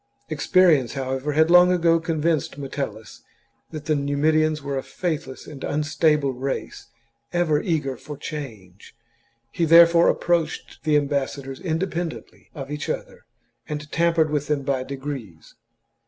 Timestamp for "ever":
7.31-7.61